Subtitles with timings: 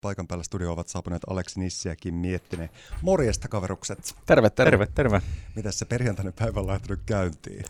[0.00, 2.70] Paikan päällä studio ovat saapuneet Aleksi Nissi ja Kim Miettinen.
[3.02, 4.14] Morjesta kaverukset.
[4.26, 4.70] Terve, terve.
[4.70, 5.22] Terve, terve.
[5.56, 7.64] Miten se perjantainen päivä on lähtenyt käyntiin?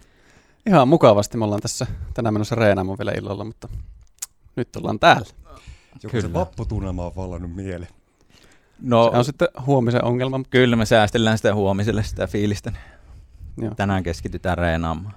[0.66, 1.36] Ihan mukavasti.
[1.38, 3.68] Me ollaan tässä tänään menossa reenaamaan vielä illalla, mutta
[4.56, 5.26] nyt ollaan täällä.
[6.02, 6.28] Joku Kyllä.
[6.28, 7.86] se vapputunnelma on vallannut mieli.
[8.80, 10.38] No, Se on sitten huomisen ongelma.
[10.38, 12.72] mutta kyllä me säästellään sitä huomiselle sitä fiilistä.
[13.56, 13.74] Joo.
[13.74, 15.14] Tänään keskitytään reenaamaan.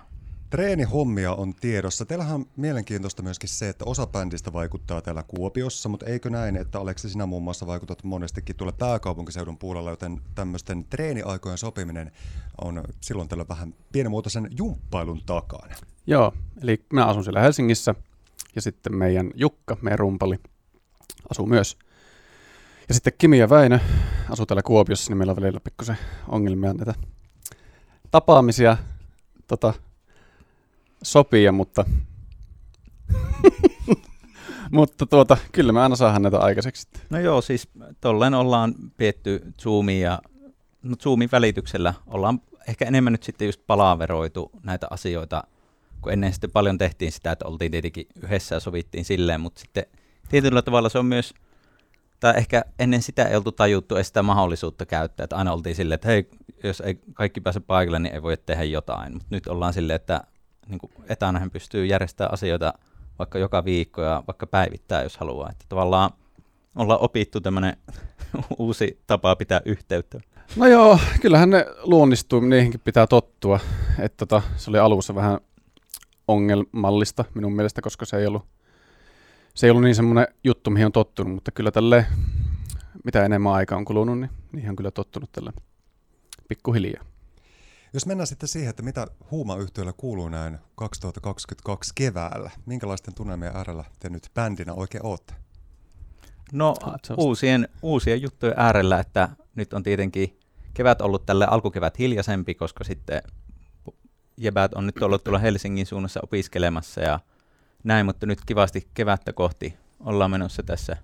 [0.52, 2.06] Treenihommia on tiedossa.
[2.06, 6.80] Teillähän on mielenkiintoista myöskin se, että osa bändistä vaikuttaa täällä Kuopiossa, mutta eikö näin, että
[6.80, 12.12] Aleksi sinä muun muassa vaikutat monestikin tuolle pääkaupunkiseudun puolella, joten tämmöisten treeniaikojen sopiminen
[12.62, 15.76] on silloin tällä vähän pienimuotoisen jumppailun takana.
[16.08, 17.96] Joo, eli minä asun siellä Helsingissä
[18.56, 20.40] ja sitten meidän Jukka, meidän rumpali,
[21.30, 21.78] asuu myös.
[22.88, 23.80] Ja sitten Kimi ja Väinö
[24.30, 25.98] asuu täällä Kuopiossa, niin meillä on välillä pikkusen
[26.28, 26.94] ongelmia näitä
[28.12, 28.78] tapaamisia
[29.48, 29.74] tota,
[31.04, 31.86] sopia, mutta,
[34.72, 36.88] mutta tuota, kyllä me aina saadaan näitä aikaiseksi.
[37.10, 37.70] No joo, siis
[38.02, 40.22] tolleen ollaan pietty Zoomin ja
[40.84, 45.44] no Zoomin välityksellä ollaan ehkä enemmän nyt sitten just palaveroitu näitä asioita,
[46.02, 49.86] kun ennen sitten paljon tehtiin sitä, että oltiin tietenkin yhdessä ja sovittiin silleen, mutta sitten
[50.30, 51.34] tietyllä tavalla se on myös,
[52.20, 55.96] tai ehkä ennen sitä ei oltu tajuttu edes sitä mahdollisuutta käyttää, että aina oltiin silleen,
[55.96, 56.30] että hei,
[56.64, 60.22] jos ei kaikki pääse paikalle, niin ei voi tehdä jotain, mutta nyt ollaan silleen, että
[60.72, 62.74] niin kuin etänähän pystyy järjestämään asioita
[63.20, 66.12] vaikka joka viikko ja vaikka päivittää, jos haluaa, että tavallaan
[66.76, 67.78] ollaan opittu tämmöinen
[68.60, 70.20] uusi tapa pitää yhteyttä.
[70.56, 73.60] No joo, kyllähän ne luonnistuu, niihinkin pitää tottua.
[74.00, 75.40] Että tota, se oli alussa vähän
[76.28, 78.46] ongelmallista minun mielestä, koska se ei ollut,
[79.54, 82.06] se ei ollut niin semmoinen juttu, mihin on tottunut, mutta kyllä tälle
[83.04, 85.54] mitä enemmän aikaa on kulunut, niin niihin on kyllä tottunut tälle
[86.48, 87.11] pikkuhiljaa.
[87.94, 94.10] Jos mennään sitten siihen, että mitä huumayhtiöllä kuuluu näin 2022 keväällä, minkälaisten tunnelmien äärellä te
[94.10, 95.34] nyt bändinä oikein olette?
[96.52, 100.40] No Ah, uusien, uusien juttujen äärellä, että nyt on tietenkin
[100.74, 103.22] kevät ollut tälle alkukevät hiljaisempi, koska sitten
[104.38, 107.20] jebät on nyt ollut tuolla Helsingin suunnassa opiskelemassa ja
[107.84, 110.98] näin, mutta nyt kivasti kevättä kohti ollaan menossa tässä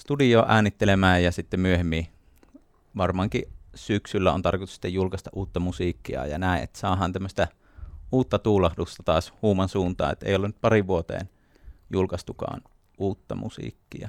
[0.00, 2.06] studio äänittelemään ja sitten myöhemmin
[2.96, 7.48] varmaankin syksyllä on tarkoitus sitten julkaista uutta musiikkia ja näin, että saadaan tämmöistä
[8.12, 11.28] uutta tuulahdusta taas huuman suuntaan, että ei ole nyt pari vuoteen
[11.90, 12.60] julkaistukaan
[12.98, 14.08] uutta musiikkia.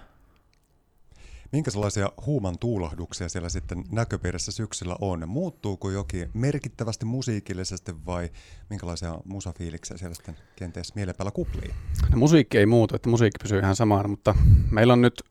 [1.52, 5.30] Minkä sellaisia huuman tuulahduksia siellä sitten näköpiirissä syksyllä on?
[5.30, 8.30] Muuttuuko jokin merkittävästi musiikillisesti vai
[8.70, 11.74] minkälaisia musafiiliksiä siellä sitten kenties mielen päällä kuplii?
[12.12, 14.36] No, musiikki ei muutu, että musiikki pysyy ihan samana, mutta
[14.72, 15.24] meillä on nyt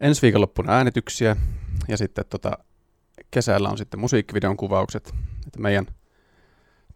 [0.00, 1.36] ensi viikonloppuna äänityksiä
[1.88, 2.58] ja sitten tota,
[3.34, 5.14] kesällä on sitten musiikkivideon kuvaukset.
[5.46, 5.86] Että meidän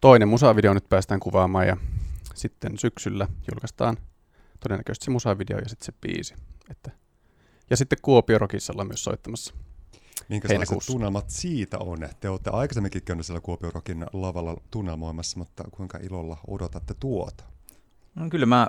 [0.01, 1.77] toinen musavideo nyt päästään kuvaamaan ja
[2.35, 3.97] sitten syksyllä julkaistaan
[4.59, 6.35] todennäköisesti se musavideo ja sitten se biisi.
[6.69, 6.91] Että,
[7.69, 9.53] ja sitten Kuopio Rockissa ollaan myös soittamassa.
[10.29, 10.91] Minkälaiset Heinäkuussa.
[10.93, 11.99] tunnelmat siitä on?
[12.19, 17.43] Te olette aikaisemminkin käynyt siellä Kuopion Rockin lavalla tunnelmoimassa, mutta kuinka ilolla odotatte tuota?
[18.15, 18.67] No, kyllä mä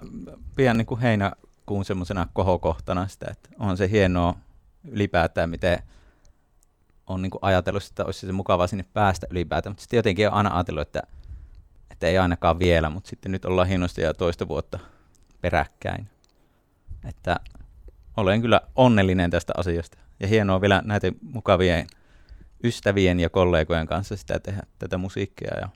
[0.56, 4.34] pidän niin kuin heinäkuun semmoisena kohokohtana sitä, että on se hienoa
[4.84, 5.82] ylipäätään, miten
[7.10, 10.34] on niin kuin ajatellut, että olisi se mukavaa sinne päästä ylipäätään, mutta sitten jotenkin on
[10.34, 11.02] aina ajatellut, että,
[11.90, 14.78] että ei ainakaan vielä, mutta sitten nyt ollaan hienosti ja toista vuotta
[15.40, 16.08] peräkkäin.
[17.08, 17.36] Että
[18.16, 19.98] olen kyllä onnellinen tästä asiasta.
[20.20, 21.86] Ja hienoa vielä näiden mukavien
[22.64, 25.68] ystävien ja kollegojen kanssa sitä tehdä tätä musiikkia ja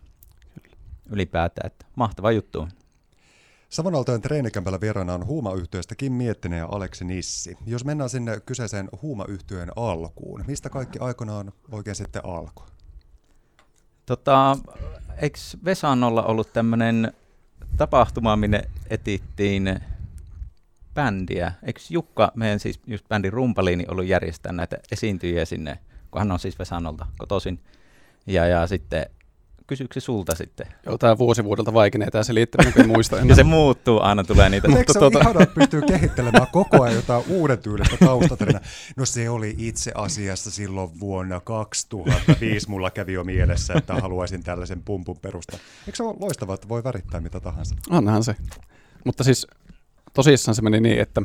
[1.10, 2.68] ylipäätään, että mahtava juttu.
[3.74, 7.56] Savonaltojen treenikämpällä vieraana on huumayhtiöstä Kim Miettinen ja Aleksi Nissi.
[7.66, 12.66] Jos mennään sinne kyseiseen huumayhtiön alkuun, mistä kaikki aikanaan oikein sitten alkoi?
[14.06, 14.58] Tota,
[15.22, 17.12] eikö Vesannolla ollut tämmöinen
[17.76, 19.80] tapahtuma, minne etittiin
[20.94, 21.52] bändiä?
[21.62, 25.78] Eikö Jukka, meidän siis just bändin rumpali, niin ollut järjestää näitä esiintyjiä sinne,
[26.10, 27.60] kun hän on siis Vesannolta kotoisin.
[28.26, 29.06] Ja, ja sitten
[29.66, 30.66] kysyykö se sulta sitten?
[30.86, 33.28] Joo, tämä vuosi vuodelta vaikenee tämä selittäminen, kun muista enää.
[33.32, 34.68] Ja se muuttuu, aina tulee niitä.
[34.78, 38.60] Eikö se tuota- ihana, että pystyy kehittelemään koko ajan jotain uuden tyylistä taustatarinaa?
[38.96, 44.82] No se oli itse asiassa silloin vuonna 2005 mulla kävi jo mielessä, että haluaisin tällaisen
[44.82, 45.56] pumpun perusta.
[45.86, 47.74] Eikö se ole loistavaa, että voi värittää mitä tahansa?
[47.90, 48.36] Onhan se.
[49.04, 49.46] Mutta siis
[50.14, 51.22] tosissaan se meni niin, että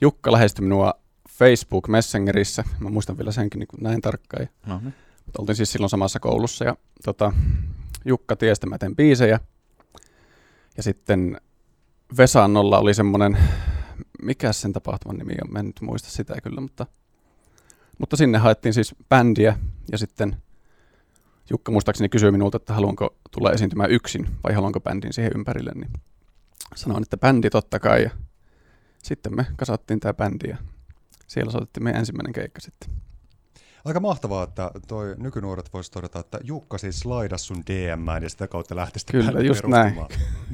[0.00, 0.94] Jukka lähestyi minua
[1.38, 2.64] Facebook Messengerissä.
[2.78, 4.48] Mä muistan vielä senkin niin näin tarkkaan.
[4.66, 4.94] No, niin.
[5.26, 7.32] Mutta oltiin siis silloin samassa koulussa ja tota,
[8.04, 9.40] Jukka tiesi, mä teen biisejä.
[10.76, 11.40] Ja sitten
[12.16, 13.38] Vesannolla oli semmoinen,
[14.22, 16.86] mikä sen tapahtuman nimi on, mä en nyt muista sitä kyllä, mutta,
[17.98, 19.58] mutta sinne haettiin siis bändiä
[19.92, 20.36] ja sitten
[21.50, 25.90] Jukka muistaakseni kysyi minulta, että haluanko tulla esiintymään yksin vai haluanko bändin siihen ympärille, niin
[26.74, 28.10] sanoin, että bändi totta kai ja
[29.02, 30.56] sitten me kasattiin tämä bändi ja
[31.26, 32.90] siellä soitettiin meidän ensimmäinen keikka sitten.
[33.84, 38.48] Aika mahtavaa, että toi nykynuoret voisi todeta, että Jukka siis slaidas sun DM ja sitä
[38.48, 39.94] kautta lähti sitten Kyllä, just näin.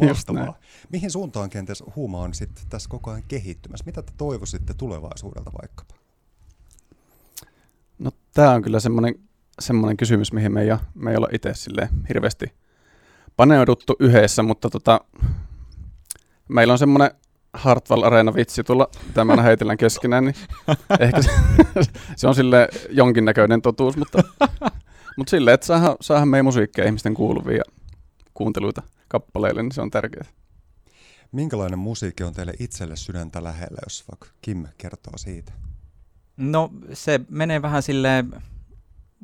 [0.08, 0.52] Just näin.
[0.92, 3.86] Mihin suuntaan kenties huuma on sitten tässä koko ajan kehittymässä?
[3.86, 5.94] Mitä te toivoisitte tulevaisuudelta vaikkapa?
[7.98, 9.14] No tämä on kyllä semmoinen,
[9.60, 11.52] semmoinen kysymys, mihin me ei, me ei olla itse
[12.08, 12.46] hirveästi
[13.36, 15.00] paneuduttu yhdessä, mutta tota,
[16.48, 17.10] meillä on semmoinen
[17.56, 18.62] Hartwall Arena vitsi
[19.24, 20.34] mä aina heitellään keskenään, niin
[21.00, 21.30] ehkä se,
[22.16, 24.22] se on sille jonkinnäköinen totuus, mutta,
[25.16, 27.64] mutta silleen, että saadaan, saadaan meidän musiikkia ihmisten kuuluvia ja
[28.34, 30.26] kuunteluita kappaleille, niin se on tärkeää.
[31.32, 35.52] Minkälainen musiikki on teille itselle sydäntä lähellä, jos vaikka Kim kertoo siitä?
[36.36, 38.42] No se menee vähän silleen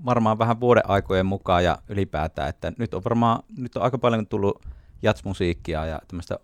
[0.05, 4.27] varmaan vähän vuoden aikojen mukaan ja ylipäätään, että nyt on varmaan, nyt on aika paljon
[4.27, 4.63] tullut
[5.03, 6.39] jatsmusiikkia ja tämmöistä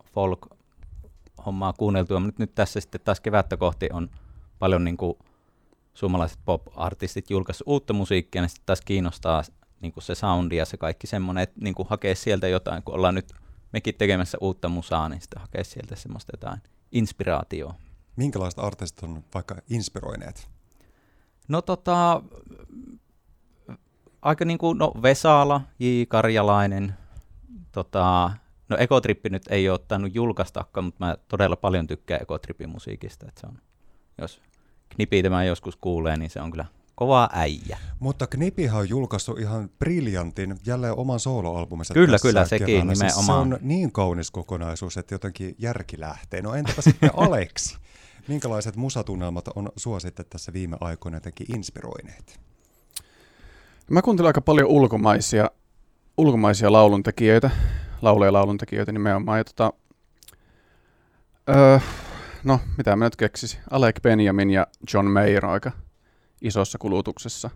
[1.39, 4.11] folk-hommaa kuunneltua, mutta nyt tässä sitten taas kevättä kohti on
[4.59, 5.15] paljon niin kuin
[5.95, 9.43] suomalaiset pop-artistit julkaissut uutta musiikkia, niin sitten taas kiinnostaa
[9.81, 12.95] niin kuin se soundi ja se kaikki semmoinen, että niin kuin hakee sieltä jotain, kun
[12.95, 13.33] ollaan nyt
[13.73, 16.61] mekin tekemässä uutta musaa, niin sitten hakee sieltä semmoista jotain
[16.93, 17.75] inspiraatioa.
[18.17, 20.49] Minkälaiset artistit on vaikka inspiroineet?
[21.49, 22.23] No tota,
[24.23, 25.87] aika niin kuin, no Vesala, J.
[26.09, 26.95] Karjalainen,
[27.73, 28.31] tota,
[28.69, 33.41] no Ekotrippi nyt ei ole ottanut julkaistakaan, mutta mä todella paljon tykkään Ekotrippin musiikista, että
[33.41, 33.59] se on,
[34.21, 34.41] jos
[34.89, 36.65] Knipi tämän joskus kuulee, niin se on kyllä
[36.99, 37.79] kova äijä.
[37.99, 42.95] Mutta Knipihan on julkaissut ihan briljantin jälleen oman soloalbuminsa Kyllä, tässä kyllä, sekin keväänä.
[42.95, 43.49] Siis nimenomaan.
[43.49, 46.43] se on niin kaunis kokonaisuus, että jotenkin järki lähtee.
[46.43, 47.77] No entäpä sitten Aleksi?
[48.29, 52.41] Minkälaiset musatunnelmat on sua sitten tässä viime aikoina jotenkin inspiroineet?
[53.91, 55.51] Mä kuuntelin aika paljon ulkomaisia,
[56.17, 57.51] ulkomaisia lauluntekijöitä,
[58.03, 59.39] lauleja lauluntekijöitä nimenomaan.
[59.39, 59.73] Ja tota,
[61.49, 61.79] öö,
[62.45, 63.61] no, mitä mä nyt keksisin.
[63.71, 65.73] Alec Benjamin ja John Mayer aika
[66.41, 67.51] isossa kulutuksessa.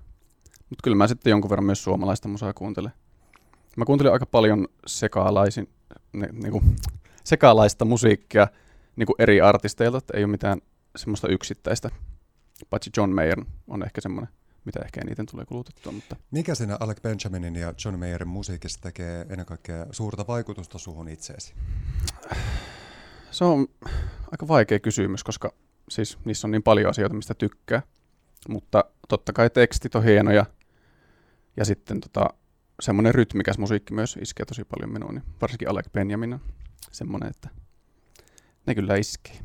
[0.70, 2.92] Mutta kyllä mä sitten jonkun verran myös suomalaista musaa kuuntelen.
[3.76, 5.68] Mä kuuntelin aika paljon sekaalaisin,
[6.12, 6.62] ne, niinku,
[7.24, 8.48] sekaalaista musiikkia
[8.96, 10.60] niinku eri artisteilta, että ei ole mitään
[10.96, 11.90] semmoista yksittäistä.
[12.70, 14.32] Paitsi John Mayer on ehkä semmoinen,
[14.64, 19.26] mitä ehkä eniten tulee kulutettua, mutta Mikä siinä Alec Benjaminin ja John Mayerin musiikissa tekee
[19.30, 21.54] ennen kaikkea suurta vaikutusta suhun itseesi?
[23.30, 23.66] Se on
[24.32, 25.54] aika vaikea kysymys, koska
[25.88, 27.82] siis niissä on niin paljon asioita, mistä tykkää.
[28.48, 30.46] Mutta totta kai tekstit on hienoja.
[31.56, 32.28] Ja sitten tota,
[32.80, 35.14] semmoinen rytmikäs musiikki myös iskee tosi paljon minuun.
[35.14, 36.40] Niin varsinkin Alec Benjamin on
[36.92, 37.48] semmoinen, että
[38.66, 39.38] ne kyllä iskee.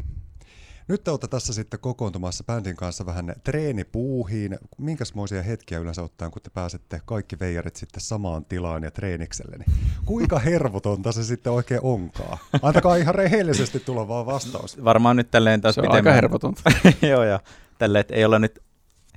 [0.88, 4.58] Nyt te olette tässä sitten kokoontumassa bändin kanssa vähän treenipuuhiin.
[4.78, 9.78] Minkäsmoisia hetkiä yleensä ottaen, kun te pääsette kaikki veijarit sitten samaan tilaan ja treenikselle, niin
[10.06, 12.38] kuinka hervotonta se sitten oikein onkaan?
[12.62, 14.84] Antakaa ihan rehellisesti tulla vaan vastaus.
[14.84, 16.62] Varmaan nyt tälleen taas Se on aika hervotonta.
[17.10, 17.40] Joo, ja
[17.78, 18.60] tälleen, että ei olla nyt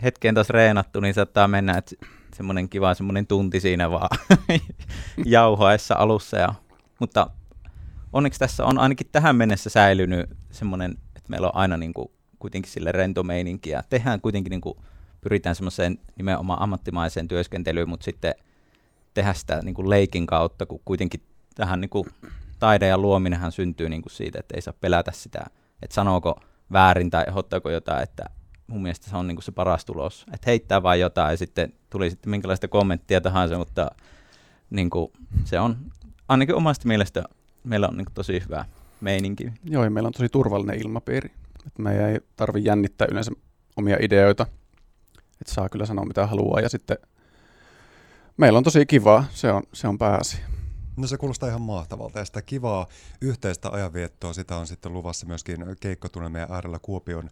[0.03, 1.97] hetkeen taas reenattu, niin saattaa mennä, että
[2.37, 4.19] semmoinen kiva semmoinen tunti siinä vaan
[5.25, 6.37] jauhoessa alussa.
[6.37, 6.55] Ja,
[6.99, 7.31] mutta
[8.13, 10.99] onneksi tässä on ainakin tähän mennessä säilynyt semmoinen,
[11.31, 14.79] meillä on aina niin kuin, kuitenkin sille rento meininki ja tehdään kuitenkin niin kuin,
[15.21, 18.35] pyritään semmoiseen nimenomaan ammattimaiseen työskentelyyn, mutta sitten
[19.15, 21.23] tehdä sitä niin kuin leikin kautta, kun kuitenkin
[21.55, 22.07] tähän niin kuin,
[22.59, 25.45] taide ja luominenhan syntyy niin kuin siitä, että ei saa pelätä sitä,
[25.83, 26.41] että sanooko
[26.73, 28.25] väärin tai ehdottaako jotain, että
[28.67, 31.73] mun mielestä se on niin kuin se paras tulos, että heittää vain jotain ja sitten
[31.91, 33.91] tuli sitten minkälaista kommenttia tahansa, mutta
[34.71, 35.13] niin kuin,
[35.45, 35.77] se on
[36.29, 37.25] ainakin omasta mielestä
[37.65, 38.65] meillä on niin kuin, tosi hyvä
[39.01, 39.53] meininki.
[39.65, 41.31] Joo, ja meillä on tosi turvallinen ilmapiiri.
[41.67, 43.31] Että meidän ei tarvi jännittää yleensä
[43.77, 44.47] omia ideoita.
[45.41, 46.61] Että saa kyllä sanoa mitä haluaa.
[46.61, 46.99] Ja sitten
[48.37, 49.25] meillä on tosi kivaa.
[49.31, 50.47] Se on, se on pääasia.
[50.97, 52.87] No se kuulostaa ihan mahtavalta ja sitä kivaa
[53.21, 57.31] yhteistä ajanviettoa, sitä on sitten luvassa myöskin keikkotunnelmien äärellä Kuopion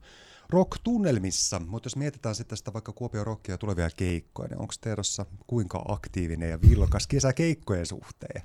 [0.50, 1.60] rock-tunnelmissa.
[1.66, 5.84] Mutta jos mietitään sitten sitä vaikka Kuopion rockia ja tulevia keikkoja, niin onko tiedossa kuinka
[5.88, 8.42] aktiivinen ja vilkas kesä keikkojen suhteen?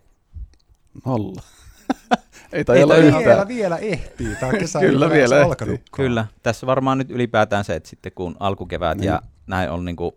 [1.06, 1.42] Nolla.
[2.54, 3.24] ei Ei tai olla yhtään.
[3.26, 4.36] Vielä, vielä ehtii.
[4.40, 5.50] Tämä kesä ei Kyllä vielä ehtii.
[5.50, 6.06] alkanutkaan.
[6.06, 9.08] Kyllä, tässä varmaan nyt ylipäätään se, että sitten kun alkukevät Niin.
[9.08, 10.12] ja näin on niin kuin,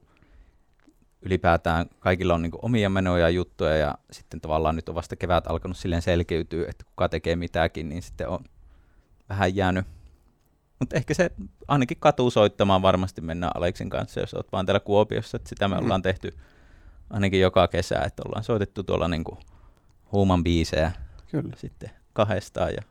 [1.23, 5.17] ylipäätään kaikilla on niin kuin, omia menoja ja juttuja ja sitten tavallaan nyt on vasta
[5.17, 8.45] kevät alkanut silleen selkeytyä, että kuka tekee mitäkin, niin sitten on
[9.29, 9.87] vähän jäänyt.
[10.79, 11.31] Mutta ehkä se
[11.69, 15.77] ainakin katuu soittamaan varmasti mennään Aleksin kanssa, jos olet vaan täällä Kuopiossa, että sitä me
[15.77, 15.85] Mm.
[15.85, 16.35] ollaan tehty
[17.11, 19.39] ainakin joka kesä, että ollaan soitettu tuolla niin kuin,
[20.13, 20.93] huuman biisejä
[21.31, 21.53] Kyllä.
[21.57, 22.83] sitten kahdestaan ja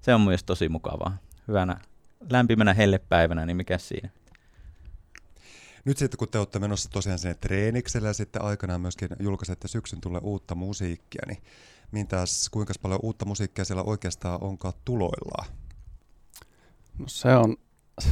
[0.00, 1.16] se on myös tosi mukavaa.
[1.48, 1.80] Hyvänä
[2.30, 4.08] lämpimänä hellepäivänä, niin mikä siinä?
[5.84, 10.00] Nyt sitten kun te olette menossa tosiaan sinne treenikselle ja sitten aikanaan myöskin julkaisette syksyn
[10.00, 11.42] tulle uutta musiikkia, niin
[11.92, 15.48] mintäs, kuinka paljon uutta musiikkia siellä oikeastaan onkaan tuloillaan?
[16.98, 17.56] No se on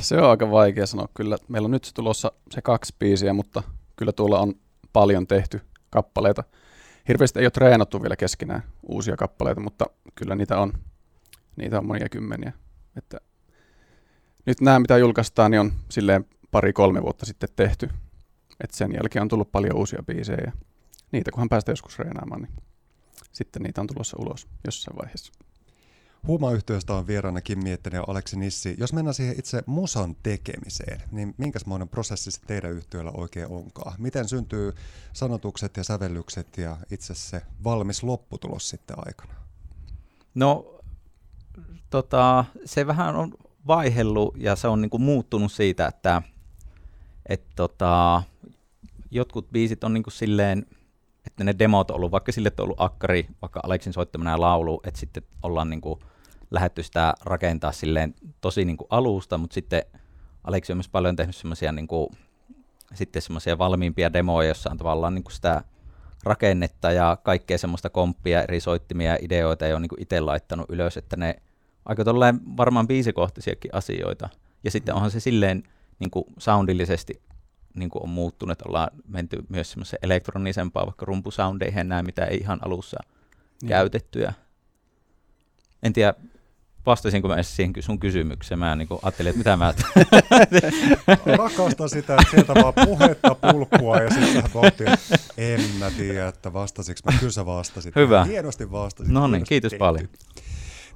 [0.00, 1.38] Se on aika vaikea sanoa kyllä.
[1.48, 3.62] Meillä on nyt tulossa se kaksi biisiä, mutta
[3.96, 4.54] kyllä tuolla on
[4.92, 5.60] paljon tehty
[5.90, 6.44] kappaleita.
[7.08, 10.72] Hirveästi ei ole treenattu vielä keskenään uusia kappaleita, mutta kyllä niitä on,
[11.56, 12.52] niitä on monia kymmeniä.
[12.96, 13.20] Että
[14.46, 17.90] nyt nämä, mitä julkaistaan, niin on silleen pari-kolme vuotta sitten tehty.
[18.64, 20.52] Et sen jälkeen on tullut paljon uusia biisejä
[21.12, 22.52] niitä kunhan päästään joskus reenaamaan, niin
[23.32, 25.32] sitten niitä on tulossa ulos jossain vaiheessa.
[26.26, 28.74] Huumayhtiöstä on vieraana Kim Miettinen ja Aleksi Nissi.
[28.78, 33.94] Jos mennään siihen itse musan tekemiseen, niin minkälainen prosessi se teidän yhtiöllä oikein onkaan?
[33.98, 34.72] Miten syntyy
[35.12, 39.34] sanotukset ja sävellykset ja itse se valmis lopputulos sitten aikana?
[40.34, 40.80] No,
[41.90, 43.34] tota, se vähän on
[43.66, 46.22] vaihellut ja se on niinku muuttunut siitä, että
[47.26, 48.22] et tota,
[49.10, 50.66] jotkut biisit on niinku silleen,
[51.26, 55.00] että ne demot on ollut, vaikka sille on ollut akkari, vaikka Aleksin soittamana laulu, että
[55.00, 55.98] sitten ollaan niinku
[56.50, 59.82] lähdetty sitä rakentaa silleen tosi niinku alusta, mutta sitten
[60.44, 62.12] Aleksi on myös paljon tehnyt semmoisia niinku,
[62.94, 65.62] sitten semmoisia valmiimpia demoja, jossa on tavallaan niinku sitä
[66.24, 70.96] rakennetta ja kaikkea semmoista komppia, eri soittimia ja ideoita ei ole niinku itse laittanut ylös,
[70.96, 71.42] että ne
[71.84, 74.28] aika tolleen varmaan biisikohtaisiakin asioita.
[74.64, 75.62] Ja sitten onhan se silleen
[75.98, 77.22] niin kuin soundillisesti
[77.74, 82.58] niin on muuttunut, että ollaan menty myös semmoiseen elektronisempaan, vaikka rumpusoundeihin näin, mitä ei ihan
[82.64, 82.98] alussa
[83.62, 83.68] niin.
[83.68, 84.32] käytettyä.
[85.82, 86.14] En tiedä,
[86.86, 88.58] vastasinko mä edes siihen sun kysymykseen.
[88.58, 89.74] Mä niin ajattelin, että mitä mä...
[91.38, 96.28] Rakastan sitä, että sieltä vaan puhetta pulppua ja sitten sä pohtii, että en mä tiedä,
[96.28, 97.18] että vastasinko mä.
[97.18, 97.96] Kyllä sä vastasit.
[97.96, 98.24] Hyvä.
[98.24, 99.12] Hienosti vastasit.
[99.12, 99.78] No niin, kiitos tehty.
[99.78, 100.08] paljon.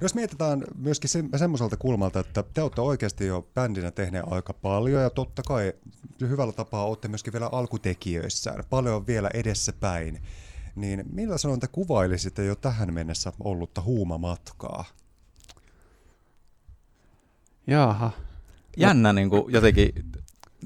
[0.01, 5.01] Jos mietitään myöskin se, semmoiselta kulmalta, että te olette oikeasti jo bändinä tehneet aika paljon
[5.01, 5.73] ja totta kai
[6.19, 10.21] hyvällä tapaa olette myöskin vielä alkutekijöissään, paljon vielä edessä päin.
[10.75, 14.85] Niin millä sanoin te kuvailisitte jo tähän mennessä ollutta huumamatkaa?
[17.67, 18.11] Jaha.
[18.77, 19.91] Jännä niin kuin jotenkin...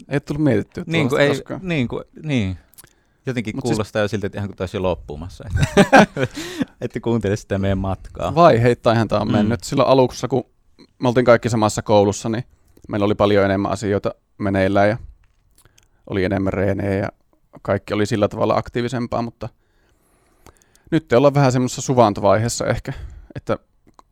[0.07, 1.31] Ei tullut mietittyä niin kuin, ei,
[1.61, 2.57] niin, kuin, niin.
[3.25, 4.03] Jotenkin Mut siis- kuulostaa siis...
[4.03, 5.43] jo siltä, että ihan kuin taisi jo loppumassa.
[5.47, 6.07] Että,
[6.81, 8.35] että kuuntele sitä meidän matkaa.
[8.35, 9.31] Vaiheittainhan tämä on mm.
[9.31, 9.63] mennyt.
[9.63, 10.43] Silloin aluksi, kun
[10.99, 12.43] me oltiin kaikki samassa koulussa, niin
[12.89, 14.97] meillä oli paljon enemmän asioita meneillään ja
[16.07, 17.09] oli enemmän reenejä ja
[17.61, 19.49] kaikki oli sillä tavalla aktiivisempaa, mutta
[20.91, 22.93] nyt te ollaan vähän semmoisessa suvantovaiheessa ehkä,
[23.35, 23.57] että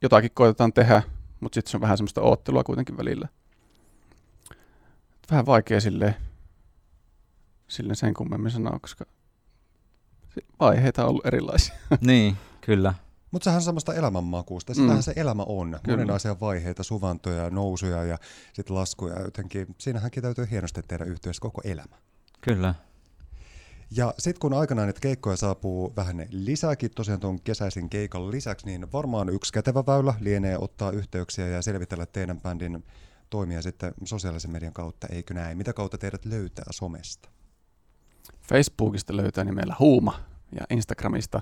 [0.02, 1.02] jotakin koitetaan tehdä,
[1.40, 3.28] mutta sitten se on vähän semmoista oottelua kuitenkin välillä.
[5.32, 6.16] Vähän vaikea silleen,
[7.68, 9.06] silleen sen kummemmin sanoa, koska
[10.60, 11.76] vaiheita on ollut erilaisia.
[12.02, 12.94] Niin, kyllä.
[13.32, 14.74] Mutta sehän on semmoista elämänmakuusta.
[14.74, 15.02] Sitähän mm.
[15.02, 15.80] se elämä on.
[15.84, 15.98] Kyllä.
[15.98, 18.18] Monenlaisia vaiheita, suvantoja, nousuja ja
[18.54, 19.22] sitten laskuja.
[19.22, 21.96] Jotenkin siinähän täytyy hienosti tehdä yhteydessä koko elämä.
[22.42, 22.76] Kyllä.
[23.92, 28.92] Ja sitten kun aikanaan niitä keikkoja saapuu vähän lisääkin tosiaan tuon kesäisin keikan lisäksi, niin
[28.92, 32.84] varmaan yksi kätevä väylä lienee ottaa yhteyksiä ja selvitellä teidän bändin
[33.30, 35.58] toimia sitten sosiaalisen median kautta, eikö näin?
[35.58, 37.30] Mitä kautta teidät löytää somesta?
[38.50, 40.20] Facebookista löytää nimellä Huuma
[40.52, 41.42] ja Instagramista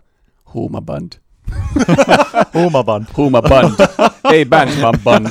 [0.54, 1.12] Huuma Band.
[2.54, 3.06] Huuma Band.
[3.18, 3.74] Huuma Band.
[4.32, 5.27] Ei band, vaan band.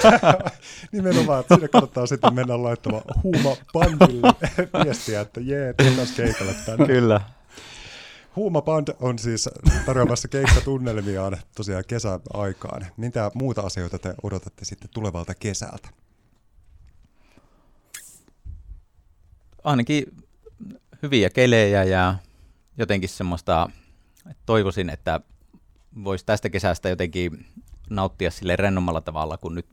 [0.92, 4.34] Nimenomaan, että sinne kannattaa sitten mennä laittamaan Huuma Bandille
[4.84, 6.87] viestiä, että jee, tullaan keikalle tänne.
[6.87, 7.20] Kyllä.
[8.37, 9.49] Huuma Band on siis
[9.87, 12.87] tarjoamassa keikkatunnelmiaan tosiaan kesäaikaan.
[12.96, 15.88] Mitä muuta asioita te odotatte sitten tulevalta kesältä?
[19.64, 20.23] Ainakin
[21.02, 22.14] hyviä kelejä ja
[22.78, 23.70] jotenkin semmoista,
[24.30, 25.20] että toivoisin, että
[26.04, 27.46] voisi tästä kesästä jotenkin
[27.90, 29.66] nauttia sille rennommalla tavalla kuin nyt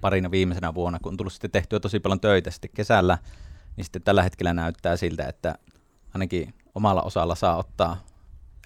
[0.00, 3.18] parina viimeisenä vuonna, kun on tullut sitten tehtyä tosi paljon töitä sitten kesällä,
[3.76, 5.54] niin sitten tällä hetkellä näyttää siltä, että
[6.14, 8.04] ainakin omalla osalla saa ottaa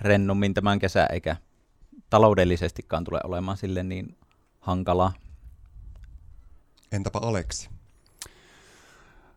[0.01, 1.37] rennommin tämän kesä, eikä
[2.11, 4.19] taloudellisestikaan tule olemaan sille niin
[4.61, 5.13] hankalaa.
[6.93, 7.69] Entäpä Aleksi?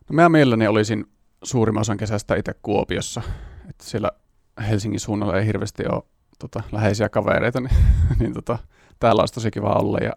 [0.08, 1.06] No mä mielelläni olisin
[1.42, 3.22] suurimman osan kesästä itse Kuopiossa.
[3.70, 4.10] Että siellä
[4.68, 6.02] Helsingin suunnalla ei hirveästi ole
[6.38, 7.76] tota, läheisiä kavereita, niin,
[8.20, 8.58] niin tota,
[8.98, 9.98] täällä olisi tosi kiva olla.
[9.98, 10.12] Ja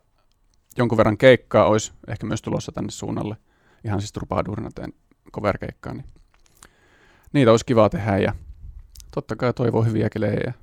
[0.77, 3.37] jonkun verran keikkaa olisi ehkä myös tulossa tänne suunnalle.
[3.83, 4.93] Ihan siis trupaadurina teen
[5.31, 5.93] cover-keikkaa.
[5.93, 6.05] Niin
[7.33, 8.33] niitä olisi kiva tehdä ja
[9.11, 10.53] totta kai toivoo hyviä kelejä ja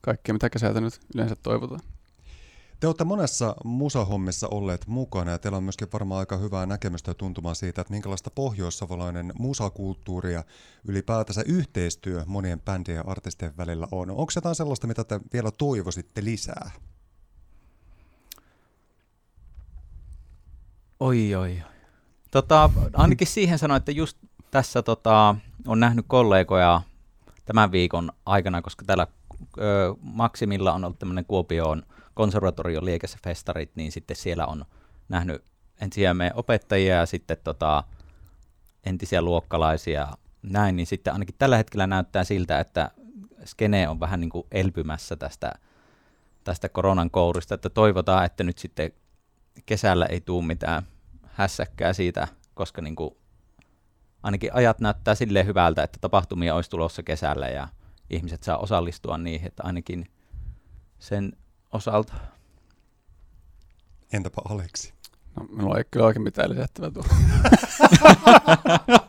[0.00, 1.80] kaikkea mitä kesältä nyt yleensä toivotaan.
[2.80, 7.14] Te olette monessa musahommissa olleet mukana ja teillä on myöskin varmaan aika hyvää näkemystä ja
[7.14, 10.44] tuntumaa siitä, että minkälaista pohjoissavolainen musakulttuuri ja
[10.88, 14.10] ylipäätänsä yhteistyö monien bändien ja artistien välillä on.
[14.10, 16.70] Onko jotain sellaista, mitä te vielä toivoisitte lisää?
[21.00, 21.62] Oi, oi.
[22.30, 24.18] Tota, ainakin siihen sanoin, että just
[24.50, 25.34] tässä tota,
[25.66, 26.82] on nähnyt kollegoja
[27.44, 29.06] tämän viikon aikana, koska täällä
[29.58, 31.82] ö, Maksimilla on ollut tämmöinen Kuopioon
[32.18, 34.64] konservatorion liekessä festarit, niin sitten siellä on
[35.08, 35.44] nähnyt
[35.80, 37.84] entisiä meidän opettajia ja sitten tota,
[38.86, 40.08] entisiä luokkalaisia
[40.42, 42.90] näin, niin sitten ainakin tällä hetkellä näyttää siltä, että
[43.44, 45.52] skene on vähän niin kuin elpymässä tästä,
[46.44, 48.92] tästä koronan kourista, että toivotaan, että nyt sitten
[49.66, 50.82] kesällä ei tule mitään
[51.22, 53.16] hässäkkää siitä, koska niin kuin
[54.22, 57.68] ainakin ajat näyttää silleen hyvältä, että tapahtumia olisi tulossa kesällä ja
[58.10, 60.06] ihmiset saa osallistua niihin, että ainakin
[60.98, 61.32] sen
[61.72, 62.14] osalta.
[64.12, 64.92] Entäpä Aleksi?
[65.36, 67.08] No, minulla ei kyllä oikein mitään lisättävää tuolla.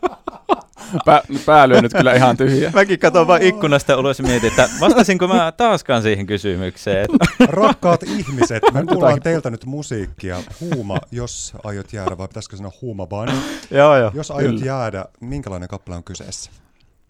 [1.04, 2.70] Pää, pää lyö nyt kyllä ihan tyhjä.
[2.74, 7.06] Mäkin katson vaan ikkunasta ulos ja mietin, että vastasinko mä taaskaan siihen kysymykseen.
[7.48, 10.42] Rakkaat ihmiset, me kuullaan teiltä nyt musiikkia.
[10.60, 13.28] Huuma, jos aiot jäädä, vai pitäisikö sanoa huuma vaan?
[13.70, 14.10] joo, joo.
[14.14, 14.66] Jos aiot kyllä.
[14.66, 16.50] jäädä, minkälainen kappale on kyseessä?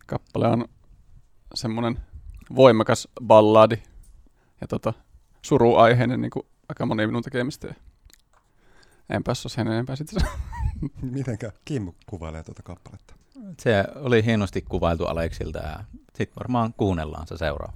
[0.06, 0.64] Kappale on
[1.54, 1.98] semmoinen
[2.56, 3.82] voimakas balladi
[4.60, 4.92] ja tota,
[5.42, 7.74] suruaiheinen, niin kuin aika moni minun tekemistä.
[9.10, 10.22] En päässyt sen enempää sitten.
[11.02, 13.14] Mitenkä Kim kuvailee tuota kappaletta?
[13.60, 17.72] Se oli hienosti kuvailtu Aleksilta ja sitten varmaan kuunnellaan se seuraava.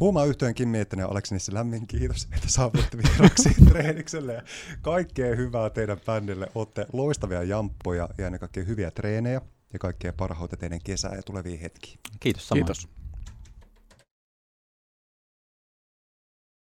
[0.00, 4.42] Huuma yhteen Kim Miettinen ja Aleksi lämmin kiitos, että saavutte vieraksi treenikselle ja
[4.82, 6.48] kaikkea hyvää teidän bändille.
[6.54, 9.40] Olette loistavia jamppoja ja ennen kaikkea hyviä treenejä
[9.72, 11.96] ja kaikkea parhaita teidän kesää ja tulevia hetkiä.
[12.20, 12.64] Kiitos samoin.
[12.64, 12.88] Kiitos.